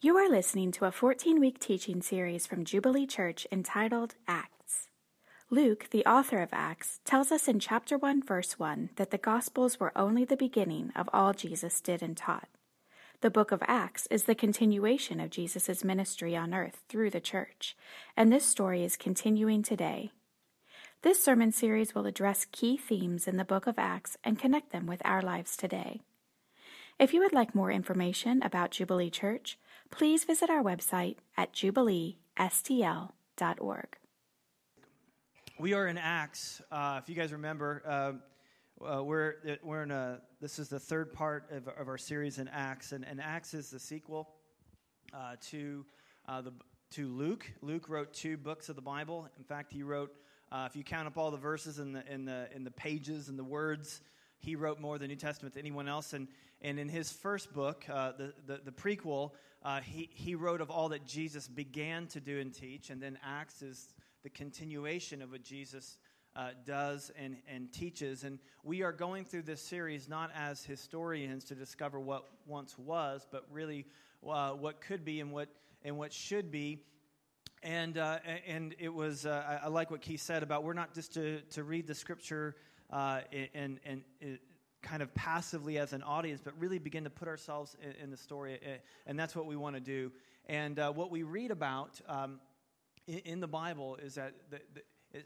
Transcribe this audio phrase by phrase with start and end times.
[0.00, 4.86] You are listening to a 14 week teaching series from Jubilee Church entitled Acts.
[5.50, 9.80] Luke, the author of Acts, tells us in chapter 1, verse 1 that the Gospels
[9.80, 12.46] were only the beginning of all Jesus did and taught.
[13.22, 17.76] The book of Acts is the continuation of Jesus' ministry on earth through the church,
[18.16, 20.12] and this story is continuing today.
[21.02, 24.86] This sermon series will address key themes in the book of Acts and connect them
[24.86, 26.02] with our lives today.
[26.98, 29.56] If you would like more information about Jubilee Church,
[29.90, 33.96] please visit our website at jubileestl.org.
[35.58, 36.62] We are in Acts.
[36.70, 38.12] Uh, if you guys remember, uh,
[38.84, 42.46] uh, we're, we're in a, this is the third part of, of our series in
[42.48, 44.28] Acts, and, and Acts is the sequel
[45.12, 45.84] uh, to,
[46.28, 46.52] uh, the,
[46.90, 47.50] to Luke.
[47.60, 49.28] Luke wrote two books of the Bible.
[49.36, 50.14] In fact, he wrote,
[50.52, 53.28] uh, if you count up all the verses and the, in the, in the pages
[53.28, 54.00] and the words,
[54.38, 56.12] he wrote more the New Testament than anyone else.
[56.12, 56.28] And,
[56.62, 60.70] and in his first book, uh, the, the, the, prequel, uh, he, he wrote of
[60.70, 62.90] all that Jesus began to do and teach.
[62.90, 65.98] And then Acts is the continuation of what Jesus
[66.36, 68.24] uh, does and, and teaches.
[68.24, 73.26] And we are going through this series not as historians to discover what once was,
[73.30, 73.86] but really
[74.26, 75.48] uh, what could be and what,
[75.82, 76.84] and what should be.
[77.62, 80.94] And, uh, and it was, uh, I, I, like what Keith said about we're not
[80.94, 82.54] just to, to read the scripture
[82.90, 83.20] uh,
[83.54, 84.02] and, and,
[84.80, 88.16] kind of passively as an audience, but really begin to put ourselves in, in the
[88.16, 88.58] story.
[89.06, 90.12] And that's what we want to do.
[90.46, 92.40] And uh, what we read about um,
[93.06, 94.60] in, in, the Bible is that the,
[95.12, 95.22] the,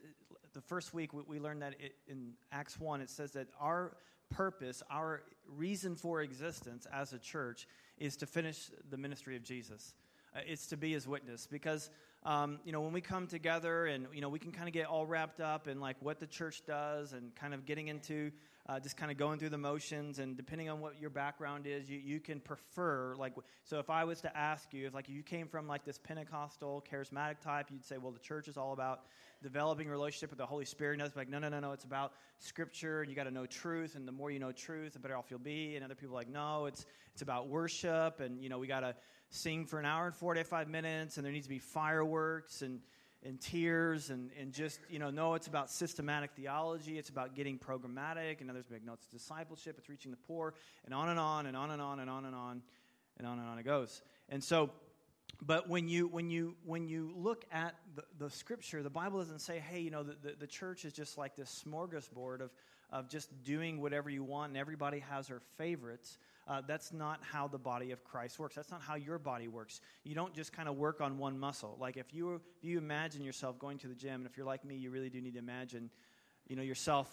[0.55, 3.97] the first week we learned that it, in Acts 1, it says that our
[4.31, 7.67] purpose, our reason for existence as a church
[7.99, 9.95] is to finish the ministry of Jesus.
[10.35, 11.91] Uh, it's to be his witness because
[12.25, 14.87] um, you know when we come together and you know we can kind of get
[14.87, 18.31] all wrapped up in like what the church does and kind of getting into
[18.69, 21.91] uh, just kind of going through the motions and depending on what your background is
[21.91, 25.23] you, you can prefer like so if i was to ask you if like you
[25.23, 29.01] came from like this pentecostal charismatic type you'd say well the church is all about
[29.43, 30.95] developing a relationship with the holy spirit.
[30.95, 33.31] And i was like no no no no it's about scripture and you got to
[33.31, 35.75] know truth and the more you know truth the better off you'll be.
[35.75, 38.81] And other people are like no it's it's about worship and you know we got
[38.81, 38.95] to
[39.33, 42.81] sing for an hour and 45 minutes and there needs to be fireworks and
[43.25, 46.99] and tears and, and just, you know, no, it's about systematic theology.
[46.99, 48.41] It's about getting programmatic.
[48.41, 49.77] And others make notes discipleship.
[49.79, 50.55] It's reaching the poor
[50.85, 52.63] and on and on and on and on and on and on
[53.19, 54.03] and on and on it goes.
[54.29, 54.71] And so,
[55.41, 59.41] but when you, when you, when you look at the, the scripture, the Bible doesn't
[59.41, 62.51] say, hey, you know, the, the, the church is just like this smorgasbord of,
[62.91, 66.19] of just doing whatever you want and everybody has their favorites.
[66.49, 68.57] Uh, that's not how the body of Christ works.
[68.57, 69.81] That's not how your body works.
[70.03, 71.77] You don't just kind of work on one muscle.
[71.81, 74.65] Like if you if you imagine yourself going to the gym, and if you're like
[74.65, 75.91] me, you really do need to imagine,
[76.49, 77.09] you know, yourself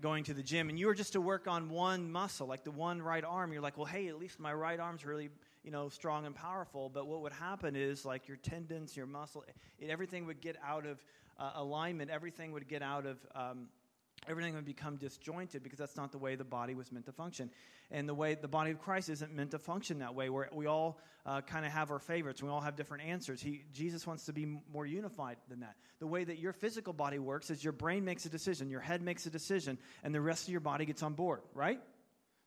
[0.00, 2.70] going to the gym, and you were just to work on one muscle, like the
[2.70, 3.52] one right arm.
[3.52, 5.30] You're like, well, hey, at least my right arm's really
[5.64, 6.88] you know strong and powerful.
[6.88, 9.44] But what would happen is like your tendons, your muscle,
[9.78, 11.02] it, everything would get out of
[11.38, 12.10] uh, alignment.
[12.10, 13.68] Everything would get out of um,
[14.28, 17.50] everything would become disjointed because that's not the way the body was meant to function.
[17.90, 20.66] And the way the body of Christ isn't meant to function that way, where we
[20.66, 22.42] all uh, kind of have our favorites.
[22.42, 23.40] We all have different answers.
[23.40, 25.76] He, Jesus wants to be more unified than that.
[25.98, 29.02] The way that your physical body works is your brain makes a decision, your head
[29.02, 31.80] makes a decision, and the rest of your body gets on board, right?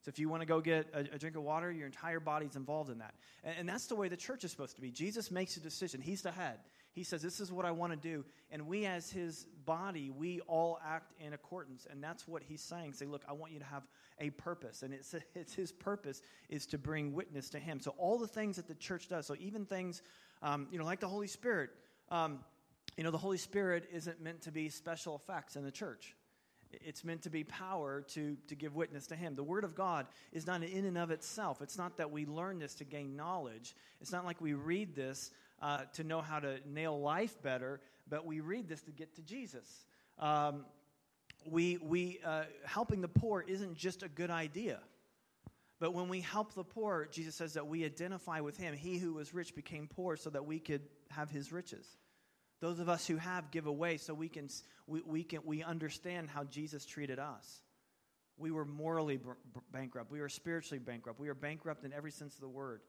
[0.03, 2.56] So if you want to go get a, a, drink of water, your entire body's
[2.56, 3.14] involved in that.
[3.44, 4.90] And, and that's the way the church is supposed to be.
[4.90, 6.02] Jesus makes a decision.
[6.02, 6.58] He's the head.
[6.94, 8.25] He says, This is what I want to do.
[8.52, 11.88] And we, as his body, we all act in accordance.
[11.90, 12.94] And that's what he's saying.
[12.94, 13.84] Say, Look, I want you to have
[14.19, 14.84] a purpose.
[14.84, 17.79] And it's, it's his purpose is to bring witness to him.
[17.79, 20.02] So, all the things that the church does, so even things,
[20.41, 21.69] um, you know, like the Holy Spirit,
[22.09, 22.40] um,
[22.97, 26.16] you know, the Holy Spirit isn't meant to be special effects in the church.
[26.74, 29.36] It's meant to be power to, to give witness to Him.
[29.36, 31.62] The Word of God is not in and of itself.
[31.62, 33.76] It's not that we learn this to gain knowledge.
[34.00, 38.26] It's not like we read this uh, to know how to nail life better, but
[38.26, 39.86] we read this to get to Jesus.
[40.20, 40.66] Um,
[41.46, 44.80] we, we, uh, helping the poor isn't just a good idea.
[45.80, 48.76] But when we help the poor, Jesus says that we identify with him.
[48.76, 51.97] He who was rich became poor so that we could have his riches.
[52.61, 54.47] Those of us who have give away so we can
[54.87, 57.61] we, we can we understand how Jesus treated us.
[58.37, 59.29] We were morally b-
[59.72, 60.11] bankrupt.
[60.11, 61.19] We were spiritually bankrupt.
[61.19, 62.81] We were bankrupt in every sense of the word.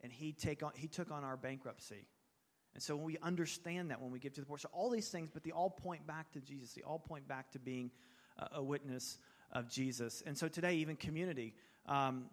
[0.00, 2.06] And he take on he took on our bankruptcy.
[2.74, 5.08] And so when we understand that when we give to the poor, so all these
[5.08, 6.72] things, but they all point back to Jesus.
[6.72, 7.90] They all point back to being
[8.38, 9.18] a, a witness
[9.50, 10.22] of Jesus.
[10.26, 11.54] And so today, even community,
[11.86, 12.26] um,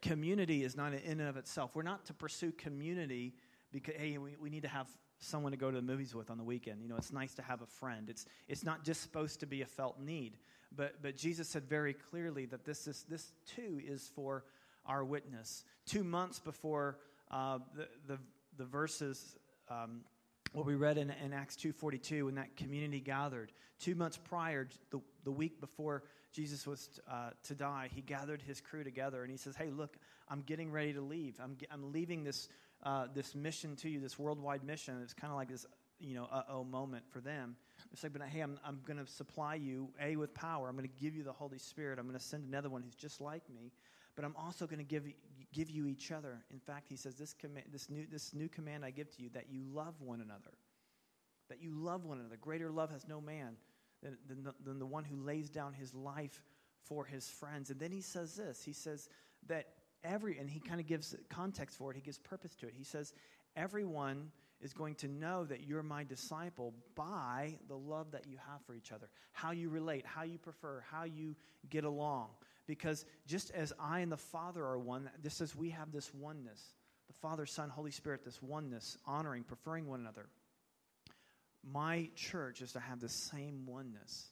[0.00, 1.72] community is not in and of itself.
[1.74, 3.34] We're not to pursue community
[3.72, 6.38] because hey, we, we need to have someone to go to the movies with on
[6.38, 6.82] the weekend.
[6.82, 8.08] You know, it's nice to have a friend.
[8.08, 10.36] It's it's not just supposed to be a felt need.
[10.74, 14.44] But but Jesus said very clearly that this is this too is for
[14.86, 15.64] our witness.
[15.84, 16.98] Two months before
[17.30, 18.18] uh, the, the,
[18.56, 19.36] the verses,
[19.68, 20.00] um,
[20.52, 23.52] what we read in, in Acts 2.42 when that community gathered.
[23.80, 28.60] Two months prior, the, the week before Jesus was uh, to die, he gathered his
[28.60, 29.96] crew together and he says, hey, look,
[30.28, 31.38] I'm getting ready to leave.
[31.42, 32.48] I'm, I'm leaving this,
[32.86, 35.00] uh, this mission to you, this worldwide mission.
[35.02, 35.66] It's kind of like this,
[35.98, 37.56] you know, uh-oh moment for them.
[37.92, 40.68] It's like, but hey, I'm, I'm going to supply you, A, with power.
[40.68, 41.98] I'm going to give you the Holy Spirit.
[41.98, 43.72] I'm going to send another one who's just like me.
[44.14, 45.02] But I'm also going to give,
[45.52, 46.44] give you each other.
[46.52, 49.30] In fact, he says, this, command, this, new, this new command I give to you,
[49.34, 50.56] that you love one another.
[51.48, 52.36] That you love one another.
[52.40, 53.56] Greater love has no man
[54.00, 56.40] than, than, the, than the one who lays down his life
[56.84, 57.70] for his friends.
[57.70, 58.62] And then he says this.
[58.64, 59.08] He says
[59.48, 59.66] that
[60.06, 61.96] every, and he kind of gives context for it.
[61.96, 62.74] He gives purpose to it.
[62.76, 63.12] He says,
[63.56, 64.30] everyone
[64.60, 68.74] is going to know that you're my disciple by the love that you have for
[68.74, 71.36] each other, how you relate, how you prefer, how you
[71.68, 72.28] get along.
[72.66, 76.74] Because just as I and the Father are one, just as we have this oneness,
[77.06, 80.26] the Father, Son, Holy Spirit, this oneness, honoring, preferring one another,
[81.62, 84.30] my church is to have the same oneness.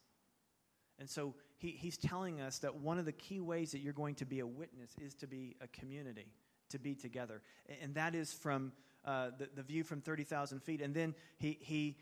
[0.98, 4.14] And so he, he's telling us that one of the key ways that you're going
[4.16, 6.26] to be a witness is to be a community,
[6.68, 7.40] to be together.
[7.80, 8.72] And that is from
[9.06, 10.82] uh, the, the view from 30,000 feet.
[10.82, 11.96] And then he, he,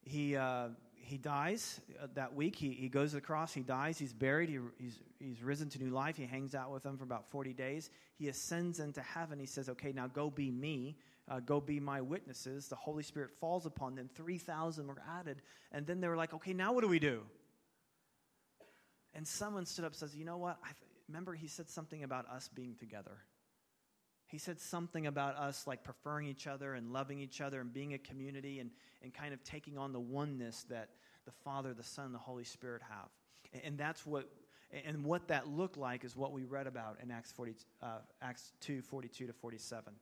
[0.00, 2.56] he, uh, he dies uh, that week.
[2.56, 3.52] He, he goes to the cross.
[3.52, 3.98] He dies.
[3.98, 4.48] He's buried.
[4.48, 6.16] He, he's, he's risen to new life.
[6.16, 7.90] He hangs out with them for about 40 days.
[8.16, 9.38] He ascends into heaven.
[9.38, 10.96] He says, Okay, now go be me.
[11.28, 12.68] Uh, go be my witnesses.
[12.68, 14.08] The Holy Spirit falls upon them.
[14.14, 15.42] 3,000 were added.
[15.72, 17.20] And then they were like, Okay, now what do we do?
[19.14, 20.58] And someone stood up and says, You know what?
[20.64, 20.70] I
[21.08, 23.18] remember he said something about us being together.
[24.26, 27.94] He said something about us like preferring each other and loving each other and being
[27.94, 28.70] a community and,
[29.02, 30.88] and kind of taking on the oneness that
[31.24, 33.08] the Father, the Son, the Holy Spirit have.
[33.52, 34.28] And, and that's what
[34.86, 38.52] and what that looked like is what we read about in Acts, 40, uh, Acts
[38.60, 39.92] 2 42 to 47,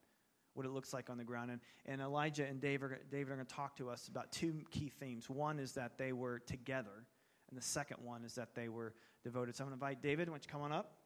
[0.53, 1.51] what it looks like on the ground.
[1.51, 4.89] And, and Elijah and David, David are going to talk to us about two key
[4.99, 5.29] themes.
[5.29, 7.05] One is that they were together,
[7.53, 9.55] and the second one is that they were devoted.
[9.55, 10.27] So I'm going to invite David.
[10.27, 11.02] Why don't you come on up?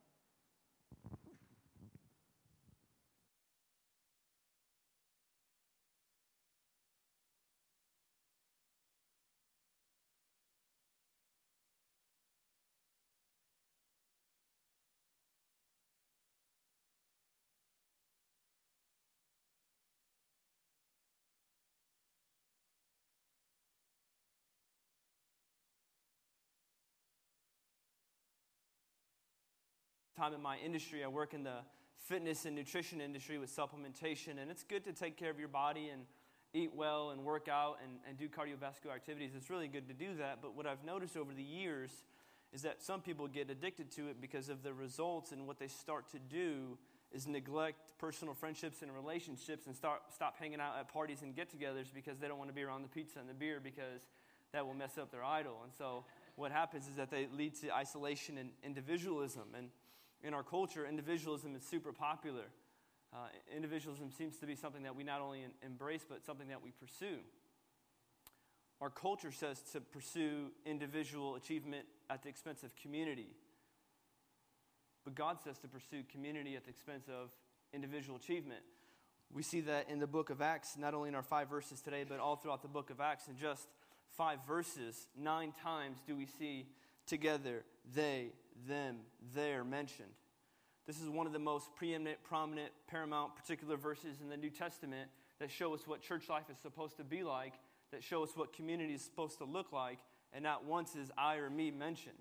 [30.17, 31.03] Time in my industry.
[31.03, 31.59] I work in the
[32.07, 35.89] fitness and nutrition industry with supplementation, and it's good to take care of your body
[35.89, 36.01] and
[36.53, 39.31] eat well and work out and, and do cardiovascular activities.
[39.35, 40.39] It's really good to do that.
[40.41, 41.91] But what I've noticed over the years
[42.51, 45.67] is that some people get addicted to it because of the results, and what they
[45.67, 46.79] start to do
[47.11, 51.51] is neglect personal friendships and relationships and start, stop hanging out at parties and get
[51.51, 54.01] togethers because they don't want to be around the pizza and the beer because
[54.51, 55.59] that will mess up their idol.
[55.63, 56.05] And so
[56.35, 59.43] what happens is that they lead to isolation and individualism.
[59.55, 59.69] And
[60.27, 62.43] in our culture, individualism is super popular.
[63.13, 63.17] Uh,
[63.55, 67.19] individualism seems to be something that we not only embrace, but something that we pursue.
[68.81, 73.29] Our culture says to pursue individual achievement at the expense of community.
[75.05, 77.29] But God says to pursue community at the expense of
[77.73, 78.61] individual achievement.
[79.33, 82.03] We see that in the book of Acts, not only in our five verses today,
[82.07, 83.29] but all throughout the book of Acts.
[83.29, 83.67] In just
[84.17, 86.67] five verses, nine times do we see
[87.07, 87.63] together,
[87.95, 88.27] they,
[88.67, 88.97] them,
[89.35, 90.11] their mentioned.
[90.85, 95.09] This is one of the most preeminent, prominent, paramount, particular verses in the New Testament
[95.39, 97.53] that show us what church life is supposed to be like,
[97.91, 99.99] that show us what community is supposed to look like,
[100.33, 102.17] and not once is I or me mentioned.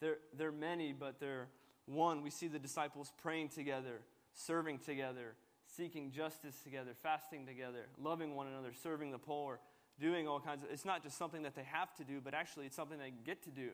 [0.00, 1.48] There, there are many, but they're
[1.86, 2.22] one.
[2.22, 4.00] We see the disciples praying together,
[4.34, 5.34] serving together,
[5.76, 9.60] seeking justice together, fasting together, loving one another, serving the poor,
[10.00, 10.70] doing all kinds of.
[10.70, 13.42] It's not just something that they have to do, but actually it's something they get
[13.44, 13.70] to do.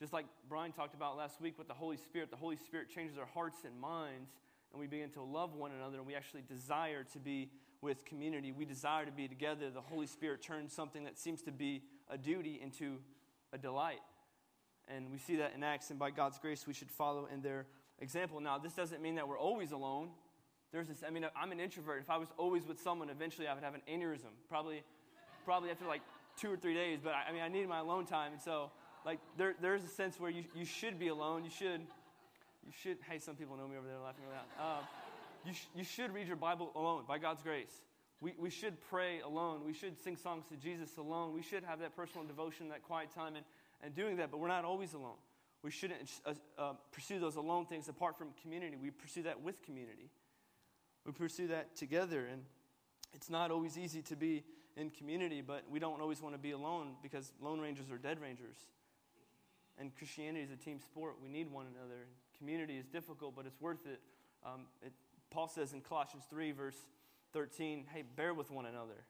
[0.00, 3.18] Just like Brian talked about last week with the Holy Spirit, the Holy Spirit changes
[3.18, 4.30] our hearts and minds,
[4.72, 7.50] and we begin to love one another, and we actually desire to be
[7.82, 8.50] with community.
[8.50, 9.68] We desire to be together.
[9.68, 12.96] The Holy Spirit turns something that seems to be a duty into
[13.52, 14.00] a delight.
[14.88, 17.66] And we see that in Acts, and by God's grace, we should follow in their
[17.98, 18.40] example.
[18.40, 20.08] Now, this doesn't mean that we're always alone.
[20.72, 22.00] There's this, I mean, I'm an introvert.
[22.00, 24.82] If I was always with someone, eventually I would have an aneurysm, probably,
[25.44, 26.00] probably after like
[26.38, 27.00] two or three days.
[27.04, 28.70] But I, I mean, I need my alone time, and so
[29.04, 31.44] like there, there's a sense where you, you should be alone.
[31.44, 31.80] You should,
[32.66, 34.24] you should, hey, some people know me over there laughing.
[34.58, 34.80] Uh,
[35.44, 37.72] you, sh- you should read your Bible alone by God's grace.
[38.20, 39.60] We, we should pray alone.
[39.66, 41.32] We should sing songs to Jesus alone.
[41.32, 43.44] We should have that personal devotion, that quiet time, and,
[43.82, 45.16] and doing that, but we're not always alone.
[45.62, 48.76] We shouldn't uh, uh, pursue those alone things apart from community.
[48.80, 50.10] We pursue that with community.
[51.06, 52.26] We pursue that together.
[52.30, 52.42] And
[53.14, 54.44] it's not always easy to be
[54.76, 58.20] in community, but we don't always want to be alone because Lone Rangers are dead
[58.20, 58.56] rangers.
[59.80, 61.14] And Christianity is a team sport.
[61.22, 62.06] We need one another.
[62.36, 64.00] Community is difficult, but it's worth it.
[64.44, 64.92] Um, it
[65.30, 66.76] Paul says in Colossians 3, verse
[67.32, 69.04] 13, hey, bear with one another.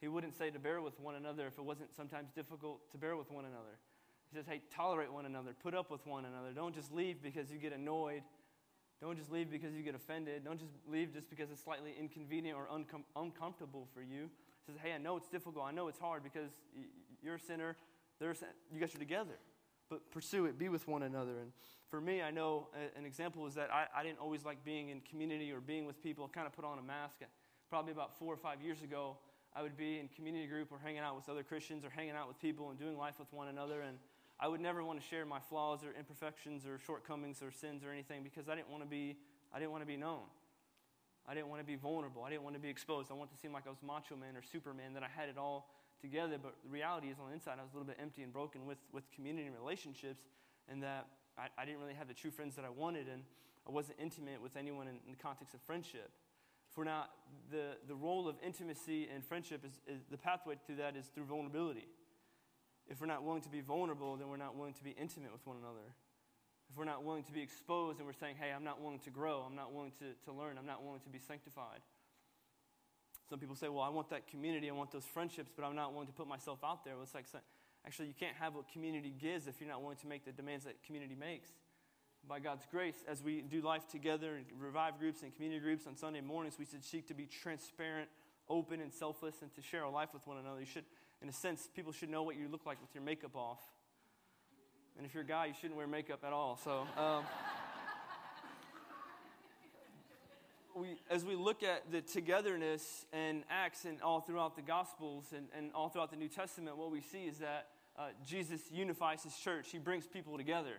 [0.00, 3.16] He wouldn't say to bear with one another if it wasn't sometimes difficult to bear
[3.16, 3.78] with one another.
[4.30, 6.52] He says, hey, tolerate one another, put up with one another.
[6.52, 8.22] Don't just leave because you get annoyed.
[9.00, 10.44] Don't just leave because you get offended.
[10.44, 14.28] Don't just leave just because it's slightly inconvenient or uncom- uncomfortable for you.
[14.66, 15.64] He says, hey, I know it's difficult.
[15.64, 16.50] I know it's hard because
[17.22, 17.76] you're a sinner.
[18.20, 19.38] You guys are together.
[19.90, 20.58] But pursue it.
[20.58, 21.38] Be with one another.
[21.40, 21.52] And
[21.88, 25.00] for me, I know an example is that I, I didn't always like being in
[25.00, 27.16] community or being with people, kind of put on a mask.
[27.22, 27.26] Uh,
[27.68, 29.16] probably about four or five years ago,
[29.54, 32.28] I would be in community group or hanging out with other Christians or hanging out
[32.28, 33.82] with people and doing life with one another.
[33.82, 33.98] And
[34.40, 37.92] I would never want to share my flaws or imperfections or shortcomings or sins or
[37.92, 39.16] anything because I didn't want to be,
[39.52, 40.22] I didn't want to be known.
[41.26, 42.22] I didn't want to be vulnerable.
[42.22, 43.10] I didn't want to be exposed.
[43.10, 45.38] I wanted to seem like I was macho man or superman, that I had it
[45.38, 45.70] all
[46.04, 46.36] together.
[46.36, 48.66] But the reality is on the inside, I was a little bit empty and broken
[48.66, 50.22] with, with community and relationships,
[50.68, 51.08] and that
[51.40, 53.22] I, I didn't really have the true friends that I wanted, and
[53.66, 56.12] I wasn't intimate with anyone in, in the context of friendship.
[56.74, 57.06] For now,
[57.50, 61.24] the, the role of intimacy and friendship is, is the pathway to that is through
[61.24, 61.88] vulnerability.
[62.86, 65.46] If we're not willing to be vulnerable, then we're not willing to be intimate with
[65.46, 65.86] one another.
[66.70, 69.10] If we're not willing to be exposed and we're saying, hey, I'm not willing to
[69.10, 71.80] grow, I'm not willing to, to learn, I'm not willing to be sanctified.
[73.28, 75.92] Some people say, well, I want that community, I want those friendships, but I'm not
[75.92, 76.94] willing to put myself out there.
[76.94, 77.26] Well, it's like,
[77.86, 80.64] actually, you can't have what community gives if you're not willing to make the demands
[80.64, 81.48] that community makes.
[82.28, 85.96] By God's grace, as we do life together in revive groups and community groups on
[85.96, 88.08] Sunday mornings, we should seek to be transparent,
[88.48, 90.60] open, and selfless, and to share our life with one another.
[90.60, 90.84] You should,
[91.22, 93.60] in a sense, people should know what you look like with your makeup off.
[94.96, 96.58] And if you're a guy, you shouldn't wear makeup at all.
[96.62, 97.24] So, um,
[100.76, 105.46] we, as we look at the togetherness and Acts and all throughout the Gospels and,
[105.56, 109.36] and all throughout the New Testament, what we see is that uh, Jesus unifies his
[109.36, 109.68] church.
[109.70, 110.74] He brings people together.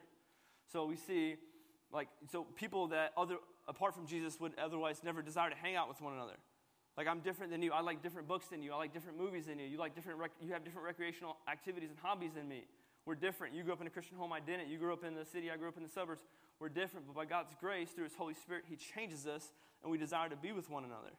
[0.71, 1.35] So we see,
[1.91, 3.37] like, so people that other
[3.67, 6.37] apart from Jesus would otherwise never desire to hang out with one another.
[6.97, 7.73] Like I'm different than you.
[7.73, 8.71] I like different books than you.
[8.73, 9.65] I like different movies than you.
[9.65, 10.19] You like different.
[10.19, 12.63] Rec- you have different recreational activities and hobbies than me.
[13.05, 13.53] We're different.
[13.53, 14.31] You grew up in a Christian home.
[14.31, 14.69] I didn't.
[14.69, 15.51] You grew up in the city.
[15.51, 16.21] I grew up in the suburbs.
[16.59, 17.05] We're different.
[17.05, 19.51] But by God's grace, through His Holy Spirit, He changes us,
[19.85, 21.13] and we desire to be with one another.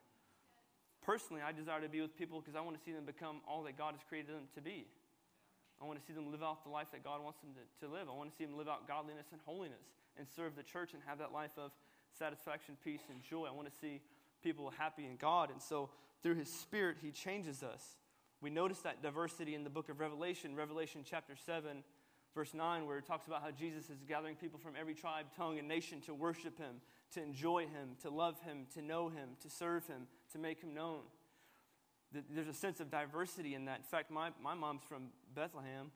[1.07, 3.63] Personally, I desire to be with people because I want to see them become all
[3.63, 4.91] that God has created them to be.
[5.81, 7.93] I want to see them live out the life that God wants them to, to
[7.93, 8.09] live.
[8.11, 9.87] I want to see them live out godliness and holiness
[10.19, 11.71] and serve the church and have that life of
[12.19, 13.47] satisfaction, peace, and joy.
[13.47, 14.01] I want to see
[14.43, 15.51] people happy in God.
[15.51, 15.91] And so
[16.25, 17.85] through His Spirit, He changes us.
[18.41, 21.85] We notice that diversity in the book of Revelation, Revelation chapter 7,
[22.35, 25.59] verse 9, where it talks about how Jesus is gathering people from every tribe, tongue,
[25.59, 26.81] and nation to worship Him,
[27.13, 30.75] to enjoy Him, to love Him, to know Him, to serve Him, to make Him
[30.75, 31.01] known
[32.13, 33.79] there's a sense of diversity in that.
[33.79, 35.91] In fact, my, my mom's from Bethlehem.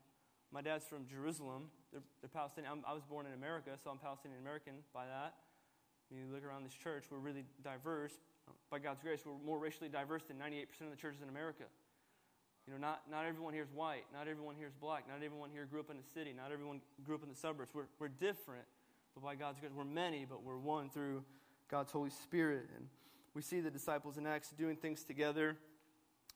[0.52, 1.70] My dad's from Jerusalem.
[1.92, 2.72] They're, they're Palestinian.
[2.72, 5.34] I'm, i was born in America, so I'm Palestinian American by that.
[6.10, 8.12] When you look around this church, we're really diverse.
[8.70, 11.64] By God's grace, we're more racially diverse than 98% of the churches in America.
[12.66, 14.04] You know, not, not everyone here is white.
[14.12, 15.06] Not everyone here is black.
[15.08, 16.34] Not everyone here grew up in the city.
[16.34, 17.70] Not everyone grew up in the suburbs.
[17.72, 18.66] We're, we're different,
[19.14, 21.24] but by God's grace, we're many, but we're one through
[21.70, 22.66] God's Holy Spirit.
[22.76, 22.86] And
[23.34, 25.56] we see the disciples in Acts doing things together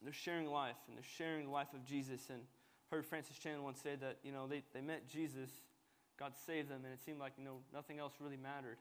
[0.05, 2.29] they're sharing life and they're sharing the life of Jesus.
[2.31, 2.43] And
[2.91, 5.51] heard Francis Chan once say that, you know, they, they met Jesus,
[6.19, 8.77] God saved them, and it seemed like, you know, nothing else really mattered.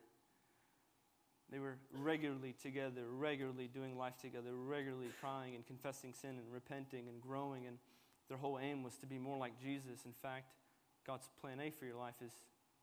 [1.50, 7.08] They were regularly together, regularly doing life together, regularly crying and confessing sin and repenting
[7.08, 7.66] and growing.
[7.66, 7.78] And
[8.28, 10.04] their whole aim was to be more like Jesus.
[10.04, 10.46] In fact,
[11.06, 12.32] God's plan A for your life is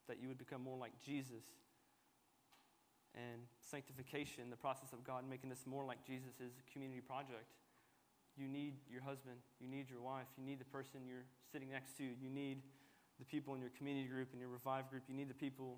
[0.08, 1.44] that you would become more like Jesus.
[3.14, 7.52] And sanctification, the process of God making us more like Jesus, is a community project.
[8.38, 9.36] You need your husband.
[9.60, 10.28] You need your wife.
[10.38, 12.04] You need the person you're sitting next to.
[12.04, 12.64] You need
[13.20, 15.04] the people in your community group and your revive group.
[15.08, 15.78] You need the people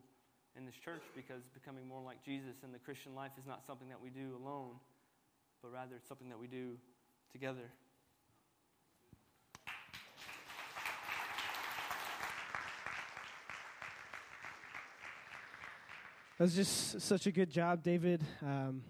[0.55, 3.89] in this church because becoming more like Jesus and the Christian life is not something
[3.89, 4.77] that we do alone,
[5.61, 6.77] but rather it's something that we do
[7.31, 7.73] together.
[16.37, 18.23] That was just such a good job, David.
[18.41, 18.83] Um,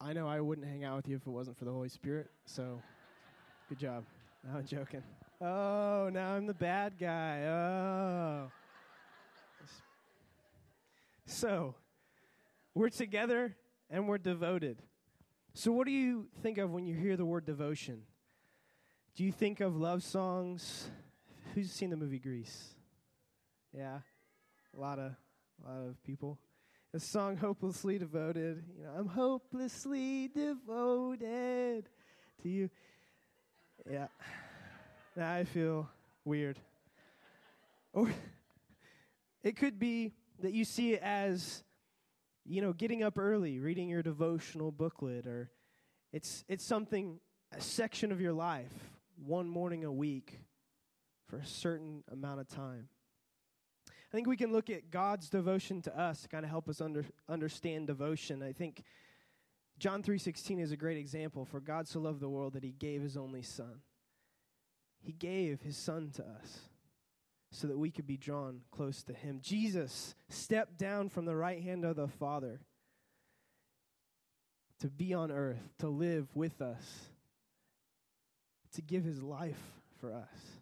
[0.00, 2.28] I know I wouldn't hang out with you if it wasn't for the Holy Spirit.
[2.46, 2.80] So
[3.68, 4.04] Good job.
[4.42, 5.02] No, I'm joking.
[5.42, 7.42] Oh, now I'm the bad guy.
[7.42, 8.50] Oh.
[11.26, 11.74] So,
[12.74, 13.54] we're together
[13.90, 14.78] and we're devoted.
[15.52, 18.04] So, what do you think of when you hear the word devotion?
[19.16, 20.88] Do you think of love songs?
[21.54, 22.74] Who's seen the movie Grease?
[23.76, 23.98] Yeah,
[24.74, 25.12] a lot of
[25.62, 26.38] a lot of people.
[26.98, 28.64] The song Hopelessly Devoted.
[28.76, 31.88] You know, I'm hopelessly devoted
[32.42, 32.70] to you.
[33.88, 34.08] Yeah.
[35.14, 35.88] Now I feel
[36.24, 36.58] weird.
[37.92, 38.12] Or
[39.44, 41.62] it could be that you see it as,
[42.44, 45.52] you know, getting up early, reading your devotional booklet, or
[46.12, 47.20] it's it's something
[47.56, 48.74] a section of your life,
[49.24, 50.40] one morning a week
[51.28, 52.88] for a certain amount of time.
[54.10, 56.80] I think we can look at God's devotion to us to kind of help us
[56.80, 58.42] under, understand devotion.
[58.42, 58.82] I think
[59.78, 63.02] John 3:16 is a great example for God so loved the world that he gave
[63.02, 63.82] his only son.
[65.00, 66.60] He gave his son to us
[67.50, 69.40] so that we could be drawn close to him.
[69.42, 72.60] Jesus stepped down from the right hand of the Father
[74.80, 77.10] to be on earth, to live with us,
[78.72, 80.60] to give his life for us,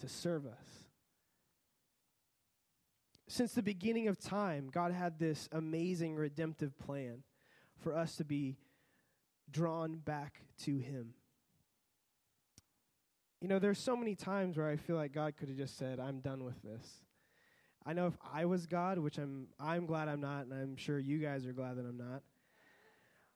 [0.00, 0.85] to serve us.
[3.28, 7.22] Since the beginning of time, God had this amazing redemptive plan
[7.78, 8.56] for us to be
[9.50, 11.14] drawn back to him.
[13.40, 16.00] You know, there's so many times where I feel like God could have just said,
[16.00, 17.04] "I'm done with this."
[17.84, 20.98] I know if I was God, which I'm I'm glad I'm not, and I'm sure
[20.98, 22.22] you guys are glad that I'm not.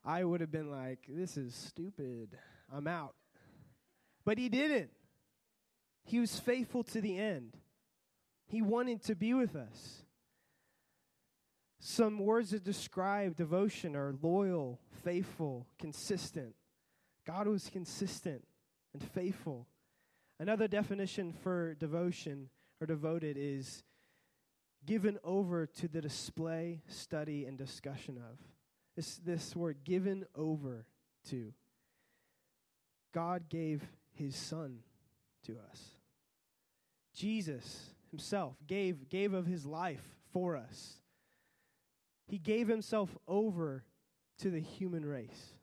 [0.04, 2.38] I would have been like, "This is stupid.
[2.72, 3.14] I'm out."
[4.24, 4.90] But he didn't.
[6.04, 7.56] He was faithful to the end.
[8.50, 10.02] He wanted to be with us.
[11.78, 16.56] Some words that describe devotion are loyal, faithful, consistent.
[17.24, 18.42] God was consistent
[18.92, 19.68] and faithful.
[20.40, 22.48] Another definition for devotion
[22.80, 23.84] or devoted is
[24.84, 28.36] given over to the display, study, and discussion of.
[28.96, 30.86] This, this word, given over
[31.28, 31.52] to.
[33.14, 34.80] God gave his son
[35.46, 35.80] to us.
[37.14, 40.94] Jesus himself gave, gave of his life for us.
[42.26, 43.84] He gave himself over
[44.38, 45.54] to the human race.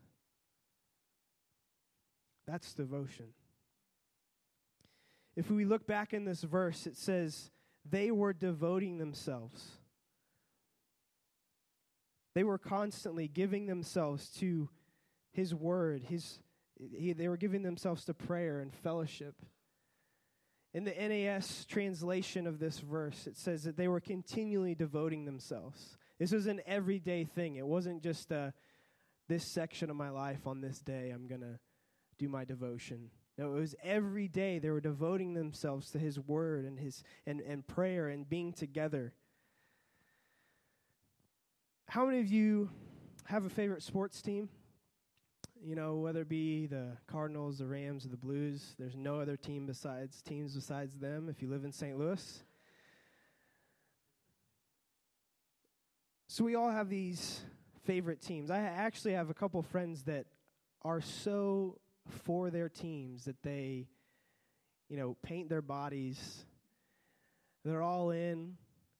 [2.46, 3.28] That's devotion.
[5.36, 7.50] If we look back in this verse, it says,
[7.88, 9.78] they were devoting themselves.
[12.34, 14.68] They were constantly giving themselves to
[15.32, 16.04] His Word.
[16.04, 16.40] His,
[16.76, 19.34] he, they were giving themselves to prayer and fellowship.
[20.74, 25.96] In the NAS translation of this verse, it says that they were continually devoting themselves.
[26.18, 27.56] This was an everyday thing.
[27.56, 28.50] It wasn't just uh,
[29.28, 31.58] this section of my life on this day, I'm going to
[32.18, 33.10] do my devotion.
[33.36, 37.40] No, it was every day they were devoting themselves to his word and his and,
[37.40, 39.12] and prayer and being together.
[41.86, 42.70] How many of you
[43.24, 44.48] have a favorite sports team?
[45.64, 49.36] You know, whether it be the Cardinals, the Rams, or the Blues, there's no other
[49.36, 51.98] team besides teams besides them if you live in St.
[51.98, 52.44] Louis.
[56.28, 57.40] So we all have these
[57.84, 58.50] favorite teams.
[58.50, 60.26] I actually have a couple friends that
[60.82, 61.80] are so
[62.24, 63.88] for their teams that they,
[64.88, 66.44] you know, paint their bodies.
[67.64, 68.54] They're all in.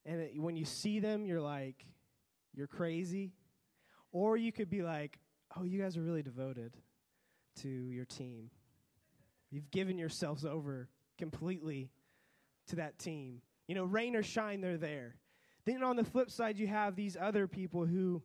[0.04, 1.84] And it, when you see them, you're like,
[2.54, 3.32] you're crazy.
[4.10, 5.18] Or you could be like,
[5.56, 6.76] oh, you guys are really devoted
[7.62, 8.50] to your team.
[9.50, 11.90] You've given yourselves over completely
[12.68, 13.40] to that team.
[13.66, 15.16] You know, rain or shine, they're there.
[15.64, 18.22] Then on the flip side, you have these other people who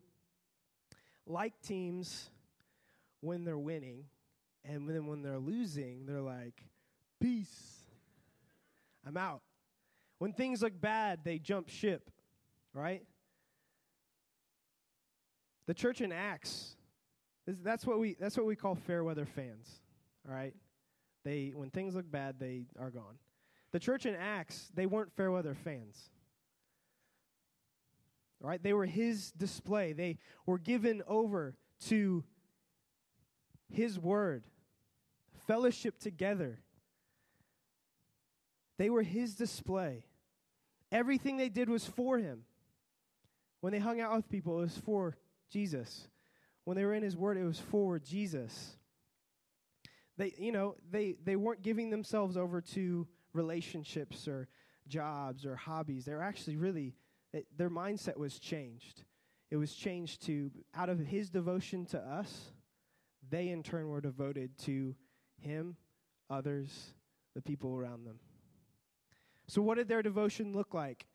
[1.25, 2.29] like teams
[3.21, 4.05] when they're winning
[4.65, 6.63] and then when they're losing, they're like,
[7.19, 7.79] peace.
[9.05, 9.41] I'm out.
[10.19, 12.09] When things look bad, they jump ship,
[12.73, 13.03] right?
[15.65, 16.75] The church in Acts,
[17.47, 19.81] that's what we that's what we call fair weather fans,
[20.27, 20.53] all right?
[21.23, 23.17] They when things look bad, they are gone.
[23.71, 26.09] The church in Acts, they weren't fair weather fans.
[28.43, 28.61] All right?
[28.61, 29.93] They were his display.
[29.93, 31.55] They were given over
[31.87, 32.23] to
[33.71, 34.43] his word
[35.47, 36.59] fellowship together.
[38.77, 40.05] They were his display.
[40.91, 42.43] Everything they did was for him.
[43.61, 45.15] When they hung out with people, it was for
[45.49, 46.07] Jesus.
[46.65, 48.77] When they were in his word, it was for Jesus.
[50.17, 54.47] They, you know, they, they weren't giving themselves over to relationships or
[54.87, 56.05] jobs or hobbies.
[56.05, 56.95] They were actually really,
[57.33, 59.03] it, their mindset was changed.
[59.49, 62.51] It was changed to, out of his devotion to us,
[63.29, 64.95] they in turn were devoted to
[65.39, 65.75] him,
[66.29, 66.93] others,
[67.35, 68.19] the people around them.
[69.47, 71.05] So, what did their devotion look like?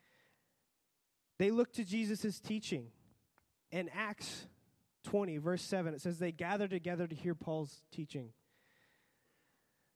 [1.38, 2.88] They looked to Jesus' teaching.
[3.70, 4.46] In Acts
[5.11, 8.31] 20, verse 7, it says, They gathered together to hear Paul's teaching.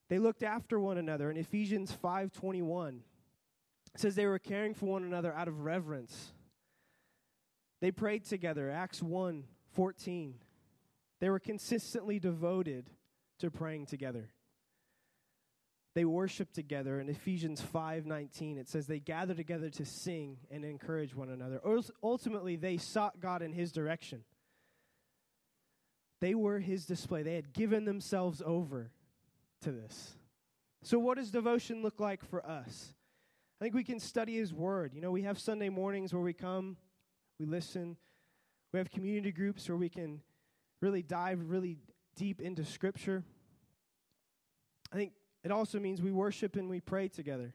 [0.09, 1.31] They looked after one another.
[1.31, 3.01] In Ephesians 5:21,
[3.95, 6.33] it says they were caring for one another out of reverence.
[7.81, 10.35] They prayed together, Acts 1 14.
[11.21, 12.91] They were consistently devoted
[13.39, 14.31] to praying together.
[15.95, 21.15] They worshiped together in Ephesians 5:19 it says they gathered together to sing and encourage
[21.15, 21.61] one another.
[22.03, 24.25] Ultimately they sought God in his direction.
[26.23, 27.25] They were his display.
[27.25, 28.93] They had given themselves over
[29.63, 30.15] to this.
[30.85, 32.95] So what does devotion look like for us?
[33.61, 34.95] I think we can study his word.
[34.95, 36.77] You know, we have Sunday mornings where we come,
[37.41, 37.97] we listen.
[38.73, 40.21] We have community groups where we can
[40.81, 41.79] really dive really
[42.15, 43.25] deep into scripture.
[44.93, 47.53] I think it also means we worship and we pray together.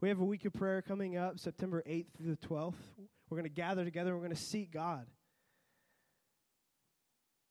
[0.00, 2.74] We have a week of prayer coming up, September 8th through the 12th.
[3.28, 5.06] We're going to gather together we're going to seek God.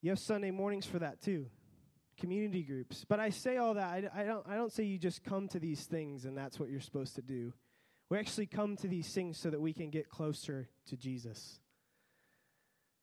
[0.01, 1.47] You have Sunday mornings for that too,
[2.17, 3.05] community groups.
[3.07, 5.59] But I say all that, I, I, don't, I don't say you just come to
[5.59, 7.53] these things and that's what you're supposed to do.
[8.09, 11.59] We actually come to these things so that we can get closer to Jesus.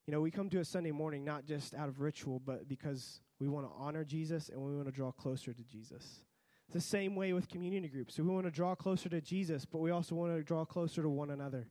[0.06, 3.20] You know, we come to a Sunday morning not just out of ritual, but because
[3.38, 6.24] we want to honor Jesus and we want to draw closer to Jesus.
[6.68, 8.16] It's the same way with community groups.
[8.16, 11.02] So we want to draw closer to Jesus, but we also want to draw closer
[11.02, 11.68] to one another.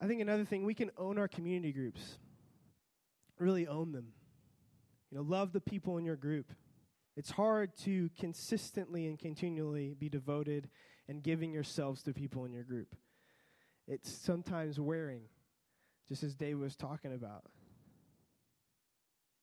[0.00, 2.18] I think another thing, we can own our community groups.
[3.38, 4.08] Really own them.
[5.10, 6.52] You know, love the people in your group.
[7.16, 10.68] It's hard to consistently and continually be devoted
[11.08, 12.94] and giving yourselves to people in your group.
[13.88, 15.22] It's sometimes wearing,
[16.08, 17.44] just as Dave was talking about.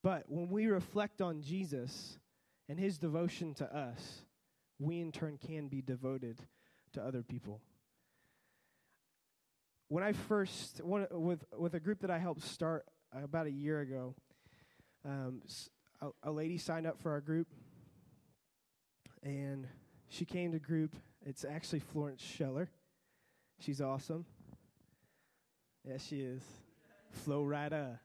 [0.04, 2.20] But when we reflect on Jesus,
[2.70, 4.26] and his devotion to us,
[4.80, 6.40] we in turn can be devoted
[6.94, 7.62] to other people.
[9.90, 12.86] When I first, one, with, with a group that I helped start
[13.22, 14.16] about a year ago,
[15.06, 15.42] um,
[16.02, 17.48] a, a lady signed up for our group,
[19.22, 19.68] and
[20.10, 20.96] she came to group.
[21.26, 22.70] It's actually Florence Scheller.
[23.60, 24.26] She's awesome.
[25.88, 26.42] Yes, she is.
[27.12, 28.00] Flo right up.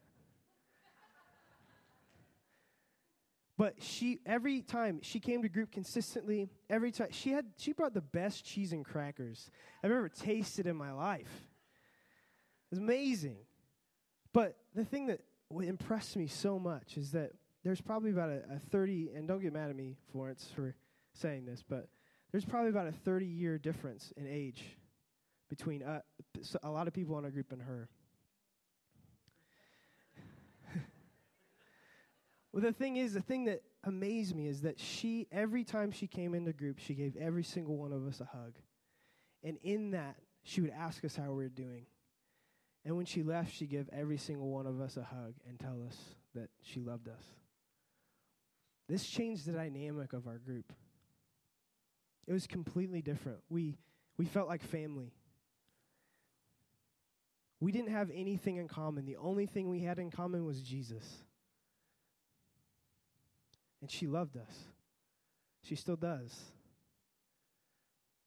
[3.57, 7.93] But she every time she came to group consistently, every time she had she brought
[7.93, 9.51] the best cheese and crackers
[9.83, 11.45] I've ever tasted in my life.
[12.71, 13.39] It was amazing.
[14.39, 15.19] But the thing that
[15.51, 17.33] impressed me so much is that
[17.65, 20.77] there's probably about a, a 30 and don't get mad at me, Florence, for
[21.13, 21.89] saying this, but
[22.31, 24.63] there's probably about a 30 year difference in age
[25.51, 26.03] between uh,
[26.63, 27.89] a lot of people in our group and her.
[32.53, 36.07] Well, the thing is, the thing that amazed me is that she, every time she
[36.07, 38.55] came into group, she gave every single one of us a hug.
[39.43, 41.87] And in that, she would ask us how we were doing.
[42.85, 45.83] And when she left, she gave every single one of us a hug and tell
[45.87, 45.97] us
[46.35, 47.23] that she loved us.
[48.89, 50.73] This changed the dynamic of our group.
[52.27, 53.39] It was completely different.
[53.51, 53.77] We,
[54.17, 55.13] we felt like family.
[57.61, 59.05] We didn't have anything in common.
[59.05, 61.05] The only thing we had in common was Jesus.
[63.81, 64.55] And she loved us.
[65.63, 66.35] She still does.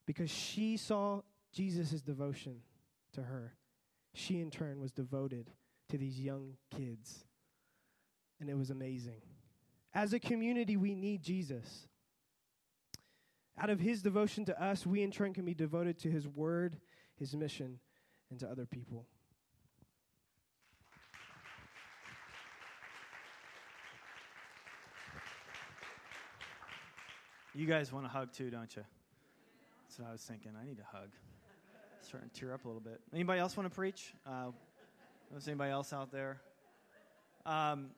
[0.05, 1.21] Because she saw
[1.53, 2.57] Jesus' devotion
[3.13, 3.53] to her.
[4.13, 5.49] She, in turn, was devoted
[5.89, 7.25] to these young kids.
[8.39, 9.21] And it was amazing.
[9.93, 11.87] As a community, we need Jesus.
[13.59, 16.77] Out of his devotion to us, we in turn can be devoted to his word,
[17.17, 17.79] his mission,
[18.29, 19.05] and to other people.
[27.53, 28.83] You guys want a hug too, don't you?
[29.83, 30.53] That's what I was thinking.
[30.59, 31.09] I need a hug.
[32.11, 32.99] Starting to tear up a little bit.
[33.13, 34.13] Anybody else want to preach?
[34.27, 34.47] Uh,
[35.33, 36.41] was anybody else out there?
[37.45, 37.91] Um,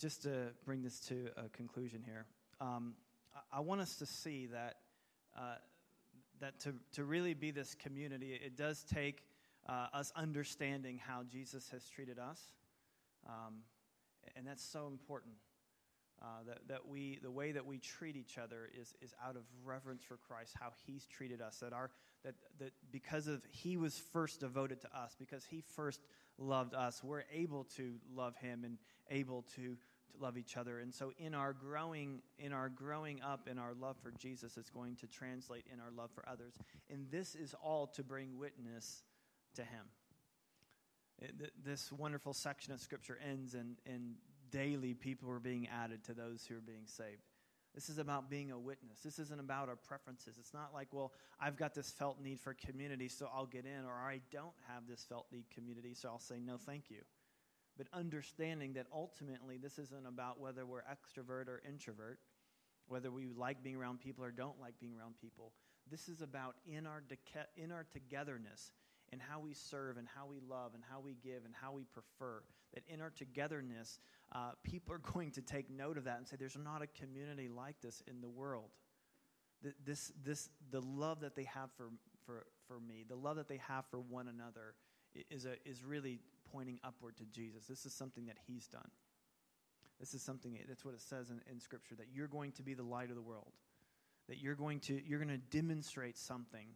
[0.00, 2.26] just to bring this to a conclusion here,
[2.60, 2.94] um,
[3.36, 4.78] I, I, want us to see that
[5.38, 5.54] uh,
[6.40, 9.22] that to to really be this community, it does take
[9.68, 12.40] uh, us understanding how Jesus has treated us.
[13.28, 13.58] Um,
[14.34, 15.34] and that's so important.
[16.22, 19.42] Uh, that, that we the way that we treat each other is, is out of
[19.64, 21.58] reverence for Christ, how He's treated us.
[21.60, 21.90] That our
[22.24, 26.00] that that because of He was first devoted to us, because He first
[26.36, 28.76] loved us, we're able to love Him and
[29.10, 29.76] able to, to
[30.20, 30.80] love each other.
[30.80, 34.70] And so, in our growing in our growing up in our love for Jesus, it's
[34.70, 36.52] going to translate in our love for others.
[36.90, 39.04] And this is all to bring witness
[39.54, 39.86] to Him
[41.64, 44.14] this wonderful section of Scripture ends, and, and
[44.50, 47.22] daily people are being added to those who are being saved.
[47.74, 48.98] This is about being a witness.
[49.04, 50.36] This isn't about our preferences.
[50.38, 53.84] It's not like, well, I've got this felt need for community, so I'll get in,
[53.84, 57.02] or I don't have this felt need community, so I'll say no, thank you.
[57.78, 62.18] But understanding that ultimately this isn't about whether we're extrovert or introvert,
[62.88, 65.52] whether we like being around people or don't like being around people.
[65.88, 68.72] this is about in our, deca- in our togetherness
[69.12, 71.84] and how we serve and how we love and how we give and how we
[71.84, 72.42] prefer.
[72.74, 73.98] That in our togetherness,
[74.32, 77.48] uh, people are going to take note of that and say, there's not a community
[77.48, 78.70] like this in the world.
[79.84, 81.90] This, this, the love that they have for,
[82.24, 84.74] for, for me, the love that they have for one another,
[85.30, 86.18] is, a, is really
[86.52, 87.66] pointing upward to Jesus.
[87.66, 88.88] This is something that He's done.
[89.98, 92.74] This is something, that's what it says in, in Scripture, that you're going to be
[92.74, 93.52] the light of the world,
[94.28, 96.68] that you're going to, you're going to demonstrate something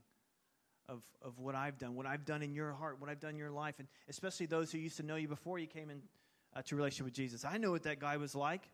[0.89, 3.39] of, of what I've done, what I've done in your heart, what I've done in
[3.39, 6.07] your life, and especially those who used to know you before you came into
[6.55, 7.45] uh, relationship with Jesus.
[7.45, 8.69] I know what that guy was like,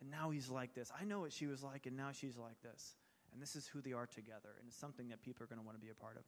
[0.00, 0.90] and now he's like this.
[0.98, 2.96] I know what she was like, and now she's like this.
[3.32, 5.64] And this is who they are together, and it's something that people are going to
[5.64, 6.24] want to be a part of.